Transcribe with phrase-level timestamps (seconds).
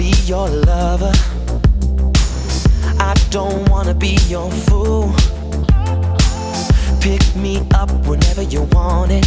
[0.00, 1.12] be your lover.
[2.98, 5.12] I don't wanna be your fool.
[7.02, 9.26] Pick me up whenever you want it.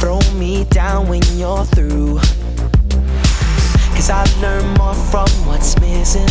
[0.00, 2.20] Throw me down when you're through.
[3.94, 6.30] Cause I learn more from what's missing.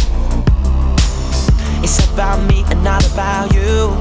[1.84, 3.95] It's about me and not about you.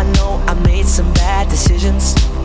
[0.00, 2.35] I know I made some bad decisions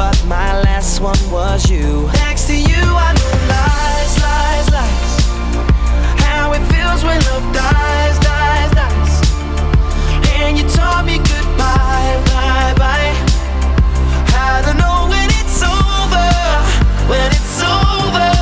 [0.00, 2.08] but my last one was you.
[2.24, 5.14] Next to you, I know lies, lies, lies.
[6.24, 9.14] How it feels when love dies, dies, dies.
[10.40, 13.12] And you told me goodbye, bye, bye.
[14.32, 16.28] How to know when it's over,
[17.10, 18.39] when it's over.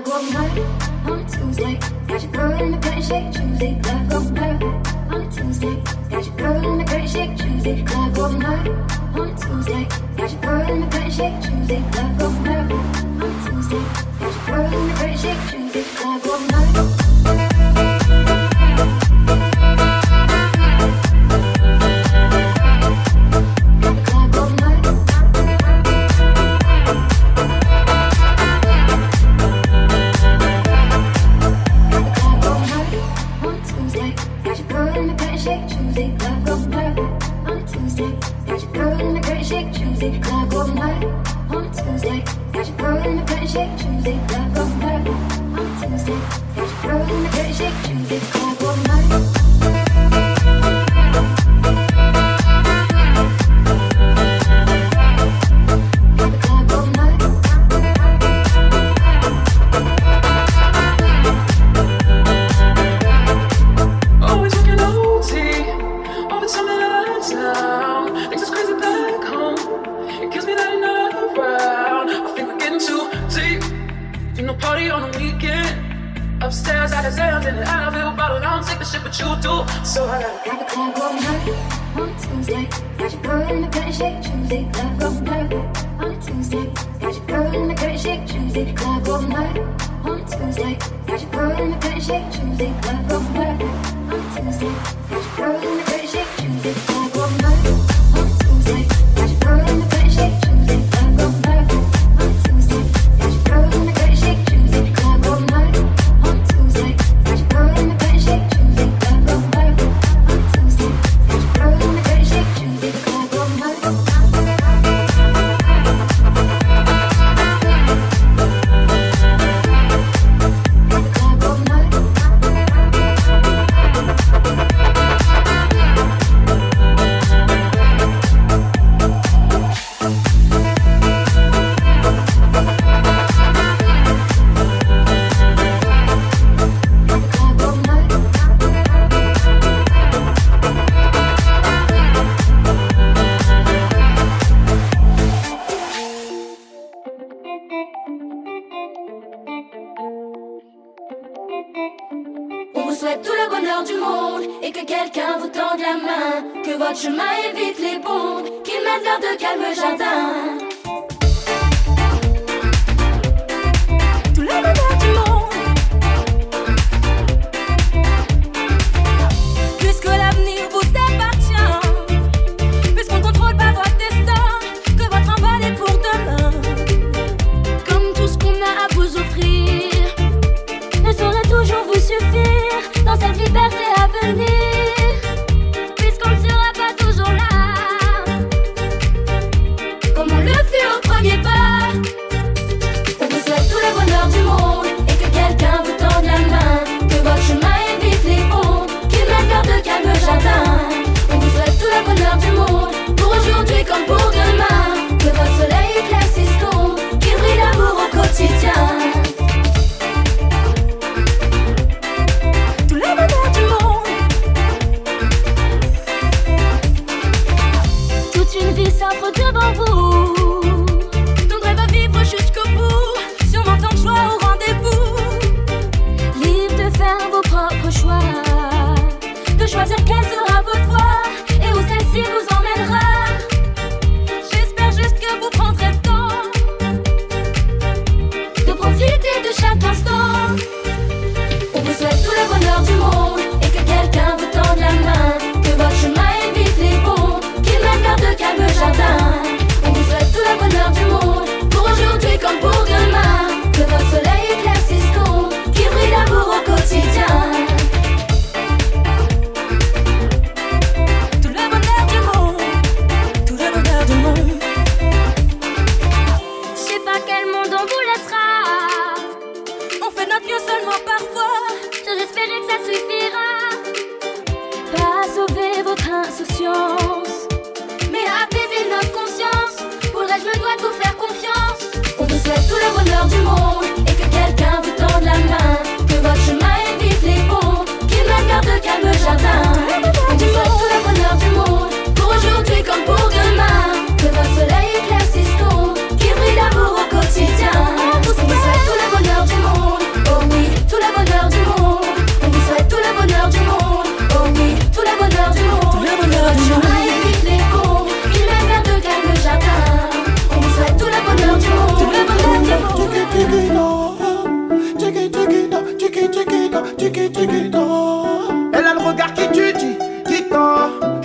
[0.00, 0.62] I go blurry
[1.04, 1.78] on a Tuesday.
[2.08, 3.80] Got your girl in the cut and Tuesday.
[3.84, 4.64] I go blurry
[5.10, 5.82] on a Tuesday.
[6.08, 7.84] Got your girl in the cut and shake Tuesday.
[7.86, 8.70] I go blurry
[9.20, 9.88] on a Tuesday.
[10.16, 11.82] Got your girl in the cut and shake Tuesday.
[11.84, 13.84] I go blurry on a Tuesday.
[14.20, 15.84] Got your girl in the cut and shake Tuesday.
[16.02, 16.49] I go.
[90.74, 91.06] Tuesday.
[91.06, 92.72] Got your girl in the pretty shake Tuesday.
[92.82, 94.72] Gotta go for Tuesday.
[95.08, 96.74] Got your girl in the pretty shake Tuesday.
[96.86, 97.49] Gotta go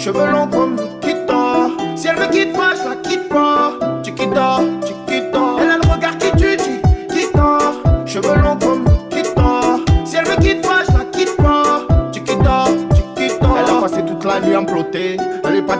[0.05, 0.44] Cheveux longs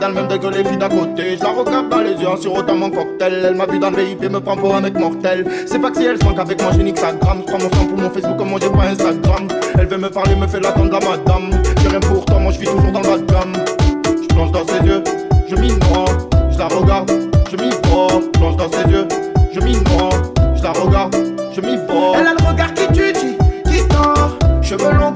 [0.06, 1.38] dans le même dès que les filles d'à côté.
[1.38, 3.44] Je la regarde dans les yeux en sirotant mon cocktail.
[3.44, 5.46] Elle m'a vu dans le VIP, me prend pour un mec mortel.
[5.66, 7.42] C'est pas que si elle se manque avec moi, j'ai nique sa gramme.
[7.42, 9.48] Je prends mon sang pour mon Facebook, comme on dit pas Instagram.
[9.80, 11.64] Elle veut me parler, me fait l'attendre la madame.
[11.82, 13.54] J'ai rien pour toi, moi je vis toujours dans le bas gamme.
[14.22, 15.04] Je plonge dans ses yeux,
[15.50, 16.06] je m'y noie.
[16.52, 17.12] Je la regarde,
[17.52, 18.08] je m'y vois.
[18.22, 19.08] Je plonge dans ses yeux,
[19.54, 20.10] je m'y noie.
[20.56, 21.16] Je la regarde,
[21.52, 22.18] je m'y vois.
[22.20, 24.38] Elle a le regard qui tue, qui, qui tord.
[24.62, 25.14] Cheveux longs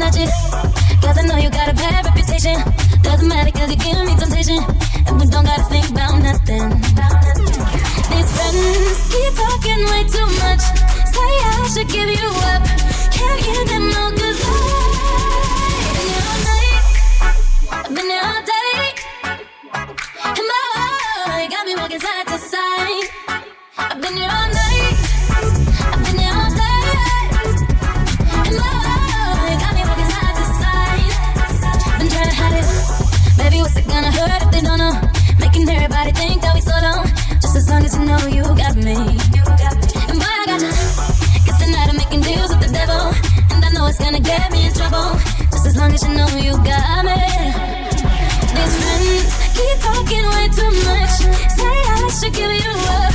[0.00, 0.32] coming at.
[1.02, 2.56] Cause I know you got a bad reputation.
[3.02, 4.58] Doesn't matter cause you give me temptation.
[5.06, 6.70] And we don't gotta think about nothing.
[8.10, 10.62] These friends keep talking way too much.
[11.14, 12.62] Say I should give you up.
[13.12, 14.56] Can't hear them all cause I.
[15.80, 16.76] I've been here all night.
[17.72, 18.39] I've been here all night.
[35.38, 36.60] making everybody think that we.
[37.40, 38.92] Just as long as you know you got me.
[38.92, 40.60] And boy, I got
[41.60, 43.12] tonight I'm making deals with the devil.
[43.50, 45.18] And I know it's gonna get me in trouble.
[45.50, 47.16] Just as long as you know you got me.
[48.54, 51.14] These friends keep talking way too much.
[51.56, 53.09] Say I should give you up.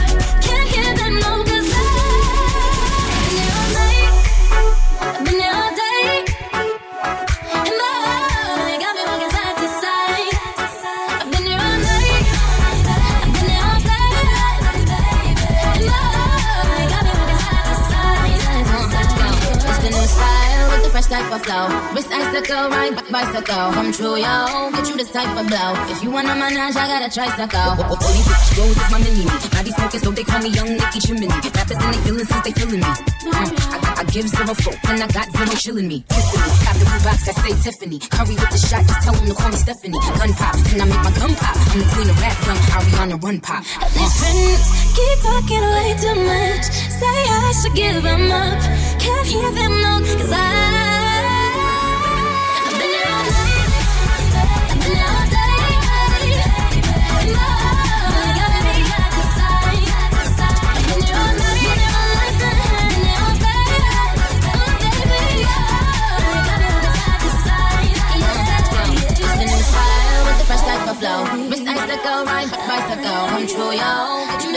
[21.36, 21.68] Of flow.
[21.92, 23.68] Wrist icicle, ride bicycle.
[23.76, 24.72] Come true, yo.
[24.72, 25.76] Get you this type of blow.
[25.92, 27.76] If you wanna manage, I got a tricycle.
[27.92, 29.26] Only bitch goes is my mini.
[29.52, 31.28] Body smoking, so they call me Young Nicki Chimney.
[31.28, 32.92] Rappers in they feeling since they feeling me.
[33.28, 36.06] Mm, I, I, give zero folk, and I got zero chilling me.
[36.08, 36.52] Kissing me.
[36.64, 38.00] Got the blue box I say Tiffany.
[38.00, 40.00] Curry with the shot, just tell them to call me Stephanie.
[40.00, 41.56] Gun pop, and I make my gun pop.
[41.68, 43.60] I'm the queen of rap, young Ariana Run Pop.
[43.92, 44.64] These friends
[44.96, 46.66] keep talking way too much.
[46.96, 48.62] Say I should give them up.
[49.04, 51.05] Can't hear them no, cause I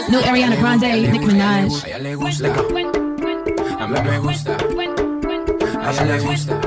[0.08, 1.84] New Ariana Grande, Nicki Minaj.
[1.84, 2.48] A ella le gusta.
[3.78, 4.56] A mí me gusta.
[5.84, 6.60] A ella le gusta.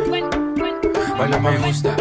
[1.17, 1.95] Baila me gusta.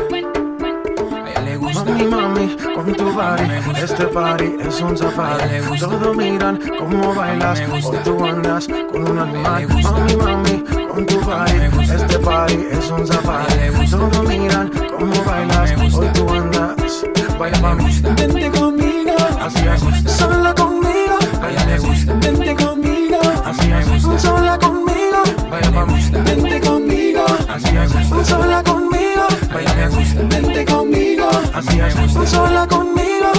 [1.75, 3.44] Mami, mami, con tu body,
[3.82, 5.78] este party es un safari.
[5.78, 9.66] Todos miran cómo bailas, hoy tú andas con un animal.
[9.68, 13.90] Mami, mami, con tu body, este party es un safari.
[13.90, 17.10] Todos miran cómo bailas, hoy tú andas.
[17.40, 17.85] Baila, mami,
[18.18, 21.16] vente conmigo, así es, sola conmigo.
[21.40, 22.12] Baila, le gusta.
[22.20, 24.23] Vente conmigo, Así es.
[24.23, 25.23] sola conmigo.
[25.50, 26.18] Baila me gusta.
[26.23, 28.28] Vente conmigo, Así es.
[28.28, 29.26] sola conmigo.
[29.54, 30.20] Baila me gusta.
[30.28, 32.28] Vente conmigo, Así es.
[32.30, 33.32] sola conmigo.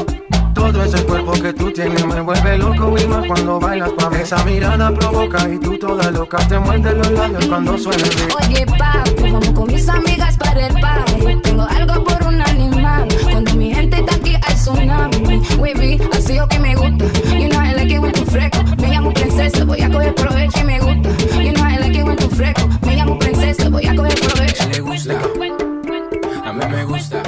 [0.55, 4.17] Todo ese cuerpo que tú tienes me vuelve loco y más cuando bailas pa' mí.
[4.24, 8.48] Esa mirada provoca y tú toda loca te muerde los labios cuando suena el.
[8.48, 11.39] Oye, papi, vamos con mis amigas para el party.
[11.43, 12.70] Tengo algo por un animal.
[14.02, 15.42] Cuando está aquí hay tsunami.
[15.58, 17.06] Wavy, así lo que me gusta.
[17.38, 18.64] You know I like it when tú fresco.
[18.78, 21.10] Me llamo princesa, voy a coger provecho y me gusta.
[21.42, 22.68] You know I like it when tú fresco.
[22.82, 24.70] Me llamo princesa, voy a coger provecho.
[24.70, 25.14] Le gusta.
[26.46, 27.22] A mí me gusta.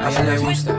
[0.00, 0.78] A ella le gusta.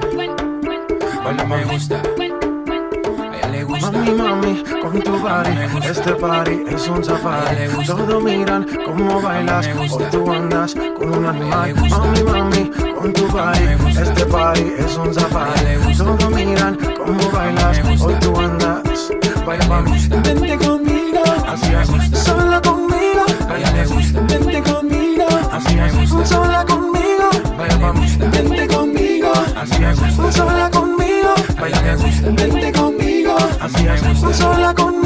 [1.23, 1.95] Baila me gusta.
[1.95, 3.91] A ella le gusta.
[3.91, 5.51] Mami, mami, con tu body,
[5.89, 7.67] este party es un safari.
[7.85, 11.73] Todos miran cómo bailas, hoy tú andas con un animal.
[11.89, 15.95] Mami, mami, con tu body, este party es un safari.
[15.97, 19.11] Todos miran cómo bailas, hoy tú andas.
[19.45, 22.19] Baila, mami, vente conmigo, Así es.
[22.19, 23.25] sola conmigo.
[23.47, 24.21] Baila le gusta.
[24.21, 26.29] Vente conmigo, Así es.
[26.29, 27.29] sola conmigo.
[27.57, 28.25] Baila me gusta.
[28.29, 30.35] Vente conmigo, Así es.
[30.35, 31.33] sola conmigo.
[31.59, 32.29] Baila me gusta.
[32.31, 34.37] Vente conmigo, Así es.
[34.37, 35.04] sola conmigo.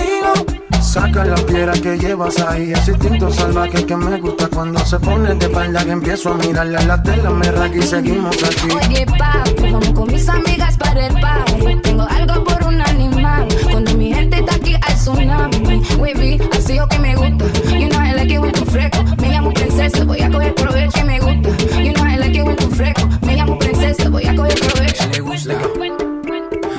[0.99, 5.33] Saca la piedra que llevas ahí, ese instinto salvaje que me gusta cuando se pone
[5.33, 8.67] de espalda que empiezo a mirarle la tela, me raga y seguimos aquí.
[8.75, 11.81] Oye, papi, vamos con mis amigas para el party.
[11.83, 13.47] Tengo algo por un animal.
[13.71, 15.81] Cuando mi gente está aquí hay tsunami.
[15.99, 17.45] Wavy, así lo que me gusta.
[17.69, 19.01] You know I like it when tú fresco.
[19.21, 21.81] Me llamo princesa, voy a coger provecho y me gusta.
[21.81, 23.07] You know I like it when tú fresco.
[23.21, 25.03] Me llamo princesa, voy a coger provecho.
[25.03, 25.53] A le gusta.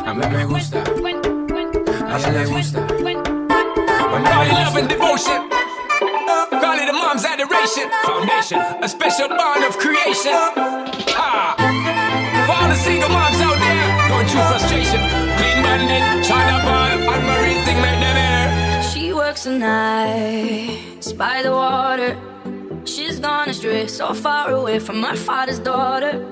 [0.05, 0.79] A mí me gusta.
[2.07, 2.87] A ella le gusta.
[4.43, 5.51] It love and devotion.
[6.63, 7.91] Call it a mom's adoration.
[8.05, 10.33] Foundation, a special bond of creation.
[11.13, 11.55] Ah.
[12.47, 15.01] For all the single moms out there going through frustration.
[15.37, 18.83] Clean bandit, China ball, Anne-Marie thing make them air.
[18.83, 22.17] She works the nights by the water.
[22.87, 26.25] She's gone astray, so far away from her father's daughter.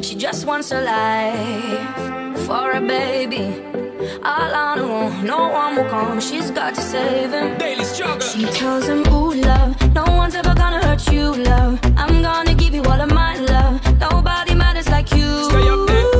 [0.00, 3.89] She just wants a life for a baby.
[4.00, 6.20] Her own, no one will come.
[6.20, 7.58] She's got to save him.
[7.58, 8.20] Daily struggle.
[8.20, 11.78] She tells him, Ooh, love, no one's ever gonna hurt you, love.
[11.96, 13.74] I'm gonna give you all of my love.
[13.98, 15.44] Nobody matters like you.
[15.44, 16.19] Stay up there,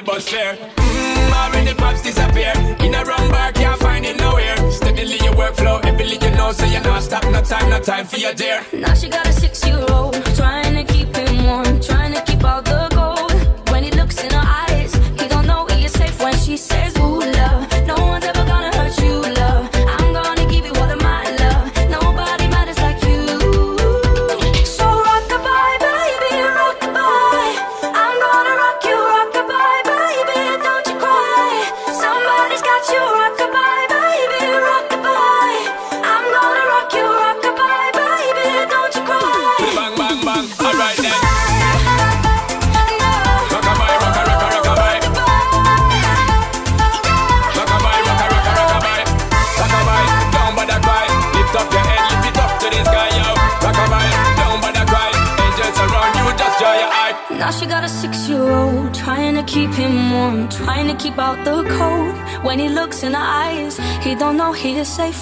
[0.00, 0.54] the bus fare.
[0.54, 2.52] Mmm, already pops disappear.
[2.80, 4.56] In a wrong bar, can't find it nowhere.
[4.70, 7.24] Steadily your workflow, every you know, so you're not stop.
[7.24, 8.64] No time, no time for your dear.
[8.72, 10.69] Now she got a six-year-old Trying to keep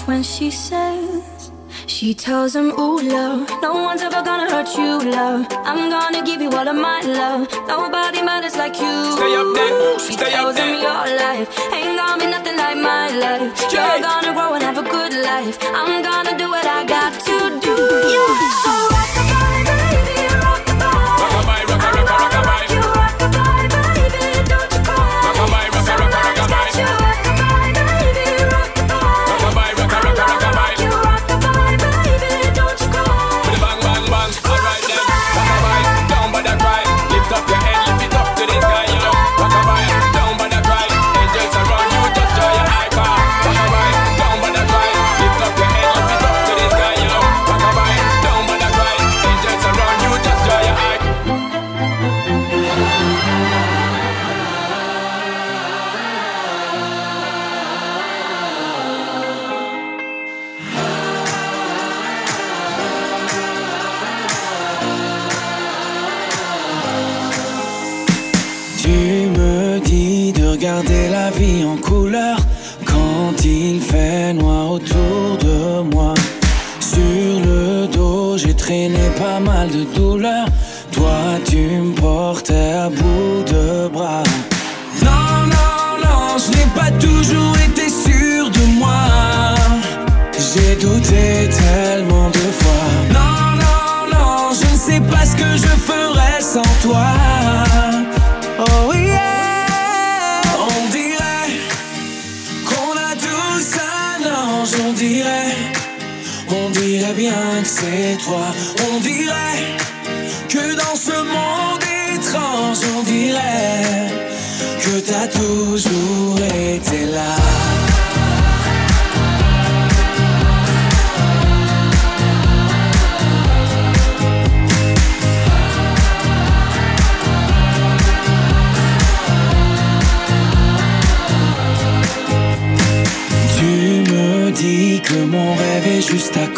[0.09, 1.51] when she says
[1.85, 5.45] she tells him, ooh, love, no one's ever gonna hurt you, love.
[5.69, 7.47] I'm gonna give you all of my love.
[7.67, 8.95] Nobody matters like you.
[9.17, 9.99] Stay up there.
[9.99, 10.73] She Stay tells up there.
[10.73, 13.49] him your life ain't gonna be nothing like my life.
[13.73, 15.57] You're gonna grow and have a good life.
[15.77, 16.01] I'm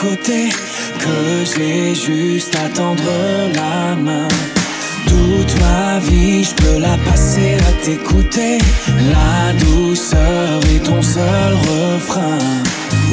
[0.01, 0.49] côté
[0.99, 3.03] que j'ai juste à tendre
[3.53, 4.27] la main.
[5.07, 8.57] Toute ma vie, je peux la passer à t'écouter.
[9.15, 12.39] La douceur est ton seul refrain.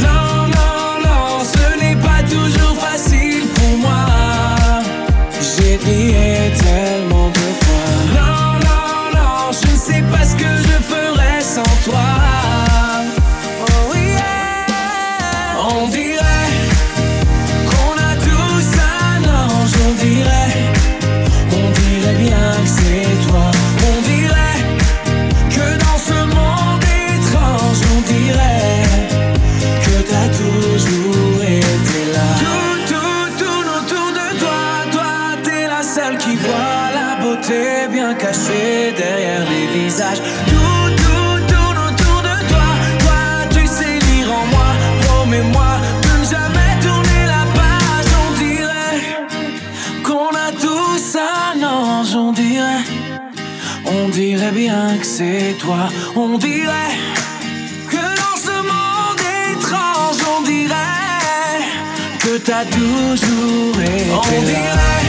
[0.07, 4.07] Non, non, non, ce n'est pas toujours facile pour moi.
[5.41, 6.98] J'ai prié tel
[56.39, 56.95] on dirait
[57.91, 59.21] que dans ce monde
[59.53, 61.65] étrange, on dirait
[62.21, 64.11] que t'as toujours été.
[64.13, 65.08] On dirait.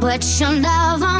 [0.00, 1.13] but your love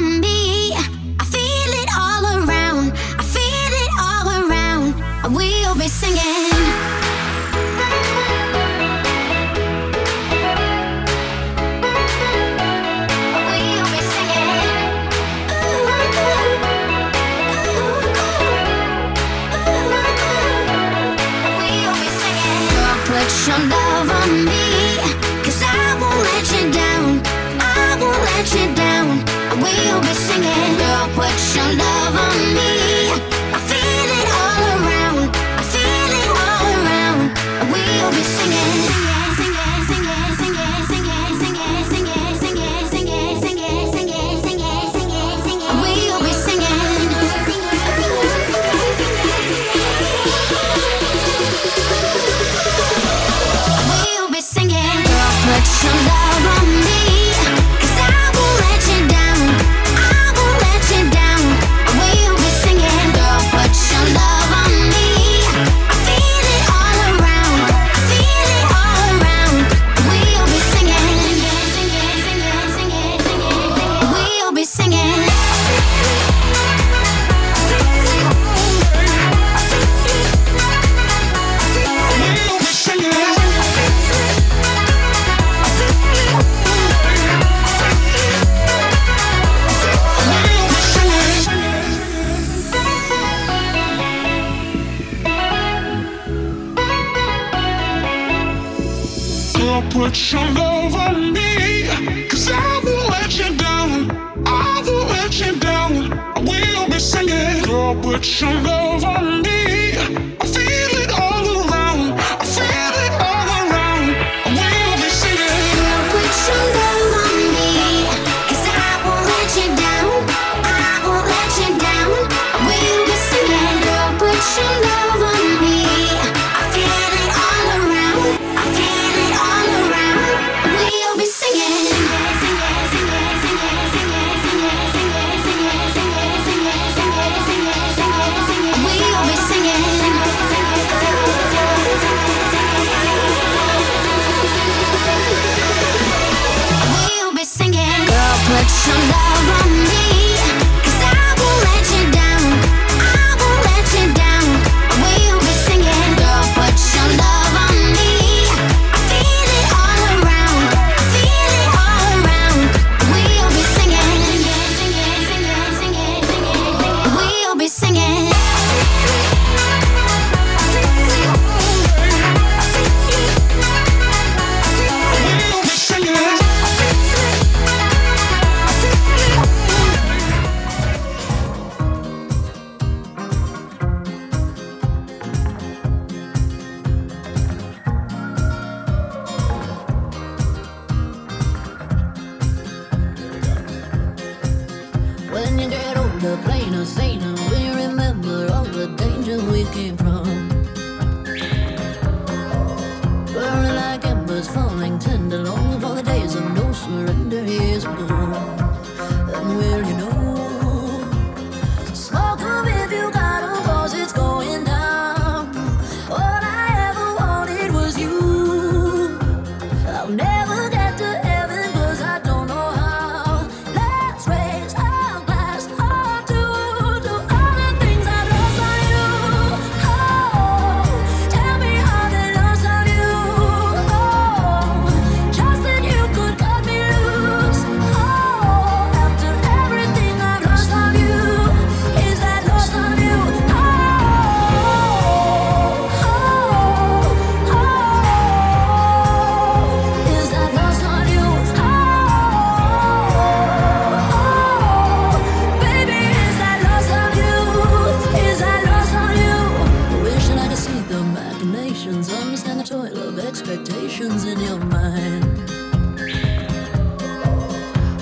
[264.04, 265.24] visions in your mind.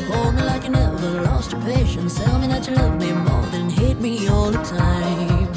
[0.09, 2.19] Hold me like you never lost your patience.
[2.19, 5.49] Tell me that you love me more than hate me all the time.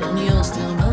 [0.00, 0.89] And you're still mine.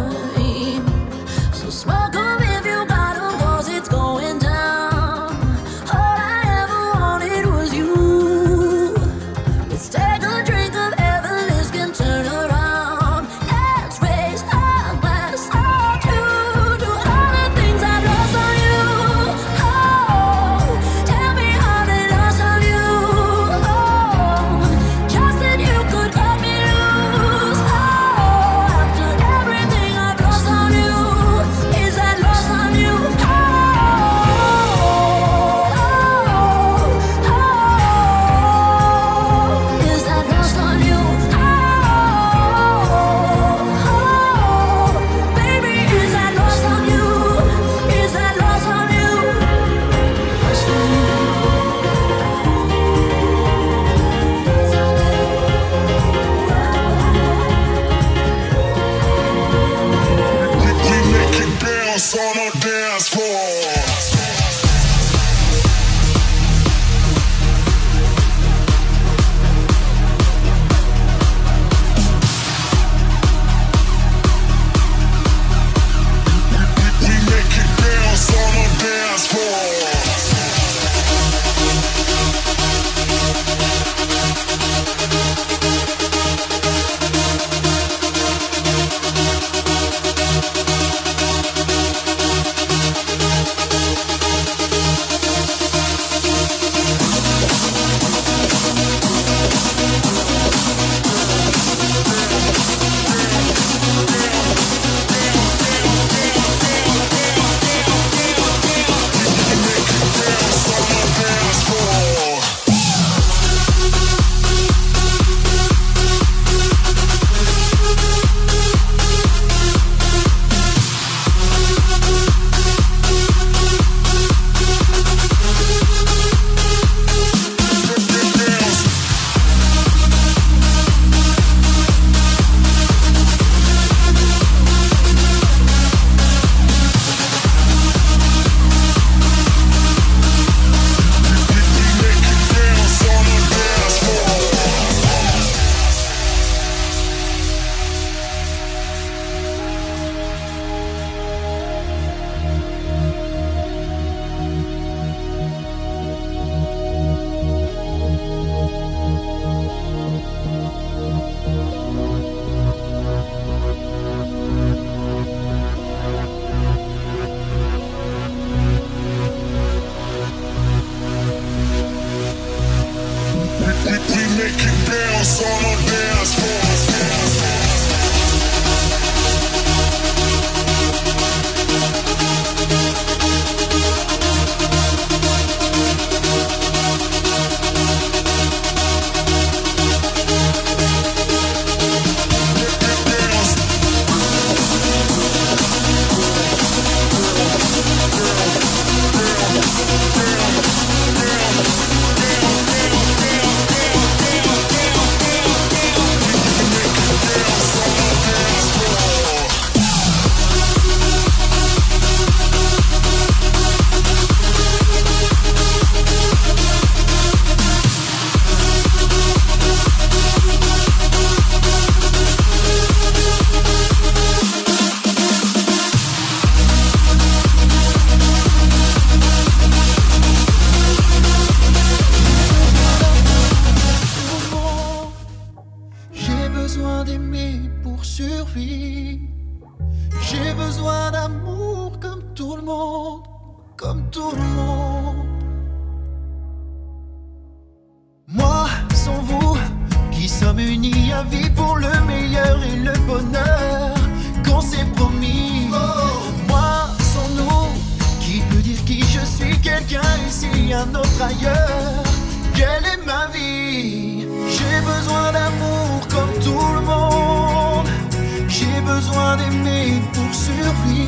[270.67, 271.06] Pour survivre.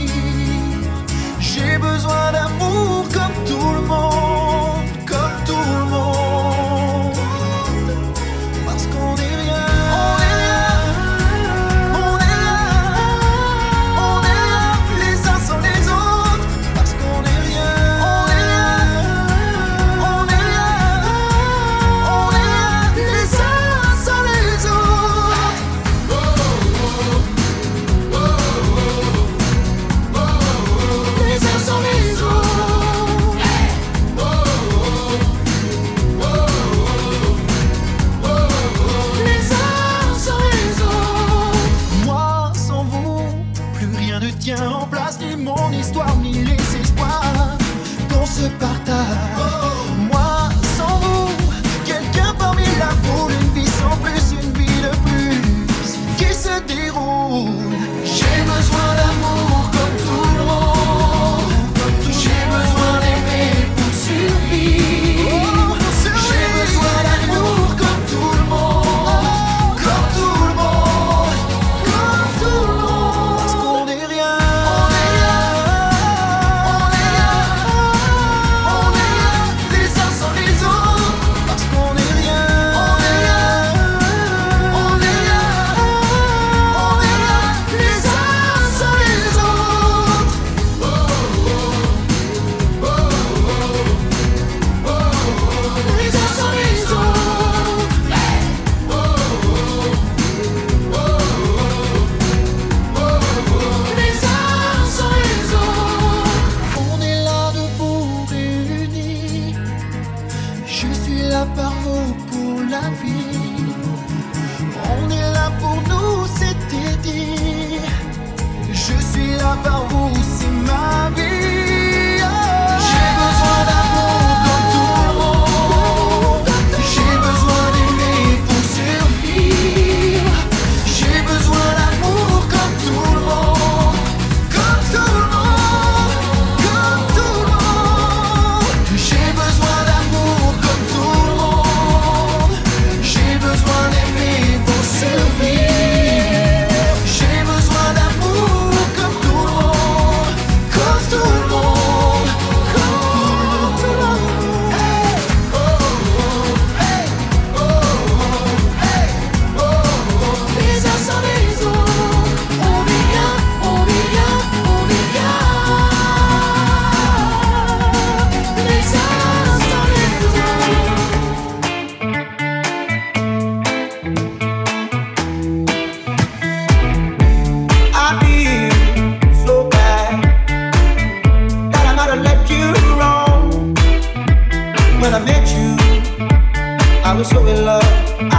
[187.09, 188.38] I was so in love.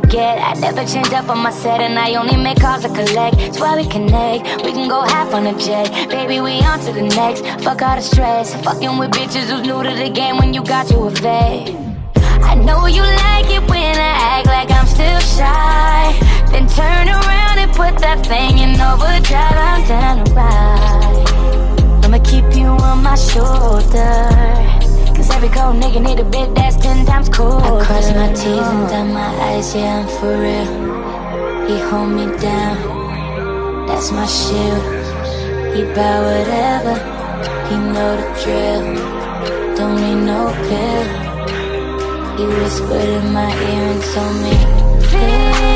[0.00, 0.38] forget.
[0.38, 3.36] I never change up on my set, and I only make calls to collect.
[3.36, 4.64] That's why we connect.
[4.64, 5.86] We can go half on a jet.
[6.10, 7.42] Baby, we on to the next.
[7.64, 8.54] Fuck all the stress.
[8.64, 11.70] Fucking with bitches who's new to the game when you got you a vet.
[12.50, 16.02] I know you like it when I act like I'm still shy.
[16.52, 19.58] Then turn around and put that thing in overdrive.
[19.68, 22.04] I'm down to ride.
[22.04, 24.75] I'ma keep you on my shoulder.
[25.16, 27.80] Cause every cold nigga need a bit that's ten times cooler.
[27.80, 30.68] I cross my T's and dot my eyes, yeah, I'm for real.
[31.66, 34.84] He hold me down, that's my shield.
[35.74, 36.94] He buy whatever,
[37.68, 38.84] he know the drill.
[39.76, 41.06] Don't need no pill.
[42.36, 44.54] He whispered in my ear and told me,
[45.08, 45.75] feel.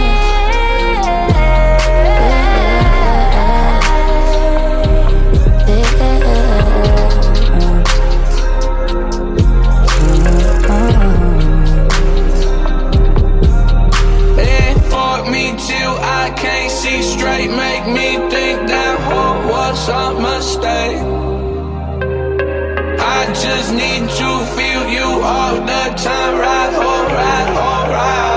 [16.68, 21.01] See straight make me think that what was a mistake.
[23.18, 28.30] I just need to feel you all the time, right, alright, alright.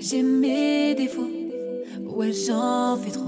[0.00, 1.28] J'ai mes défauts,
[2.16, 3.24] ouais j'en fais trop.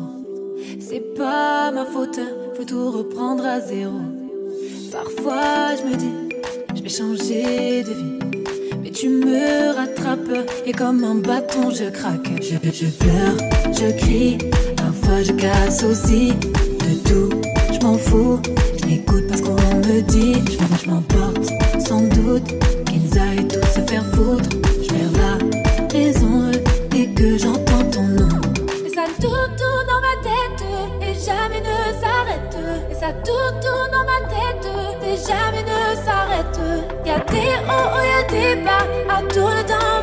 [0.79, 2.21] C'est pas ma faute,
[2.55, 4.20] faut tout reprendre à zéro.
[4.93, 6.37] Parfois je me dis,
[6.75, 8.19] je vais changer de vie.
[8.83, 12.29] Mais tu me rattrapes et comme un bâton je craque.
[12.43, 13.37] Je, je pleure,
[13.73, 14.39] je crie,
[14.77, 16.33] parfois je casse aussi.
[16.33, 17.41] De tout,
[17.73, 18.41] je m'en fous,
[18.81, 20.35] je n'écoute pas ce qu'on me dit.
[20.51, 21.51] Je, je m'emporte
[21.87, 22.49] sans doute,
[22.87, 24.49] qu'ils aillent tous se faire foutre.
[24.83, 26.51] Je perds la raison
[26.91, 28.41] dès que j'entends ton nom.
[28.85, 30.67] Et ça tourne, tourne dans ma tête
[31.03, 32.57] et jamais ne s'arrête.
[32.91, 33.60] Et ça tourne,
[35.27, 36.61] jamais ne s'arrête.
[37.05, 40.00] Y'a des hauts, y'a des bas, à tourner dans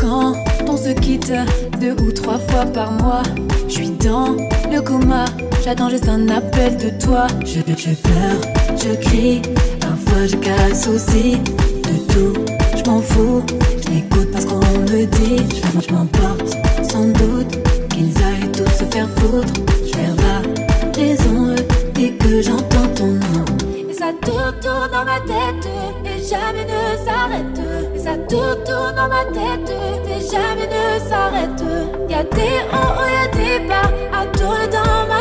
[0.00, 0.32] Quand
[0.66, 1.30] on se quitte
[1.78, 3.22] deux ou trois fois par mois,
[3.68, 4.34] je suis dans
[4.72, 5.26] le coma.
[5.62, 7.26] J'attends juste un appel de toi.
[7.44, 8.40] Je, je pleure,
[8.78, 9.42] je crie,
[9.78, 11.32] parfois je casse aussi.
[11.82, 12.44] De tout,
[12.74, 13.44] je m'en fous.
[13.84, 15.60] Je n'écoute pas ce qu'on me dit.
[15.60, 16.56] Je, m'emporte
[16.90, 17.58] sans doute
[17.90, 19.52] qu'ils aillent tous se faire foutre.
[19.84, 21.54] Je perds la raison
[21.94, 23.44] dès que j'entends ton nom.
[23.90, 25.68] Et ça tourne, tourne dans ma tête
[26.32, 28.01] jamais ne s'arrête.
[28.64, 29.70] Tourne, dans ma tête,
[30.06, 31.62] et jamais ne s'arrête.
[32.08, 35.11] Y'a des hauts, y'a des bas, à tourner dans ma